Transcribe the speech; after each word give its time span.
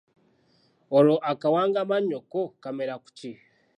Olwo 0.97 1.15
akawangamannyo 1.31 2.19
ko 2.31 2.41
kamera 2.63 2.95
ku 3.03 3.09
ki? 3.17 3.31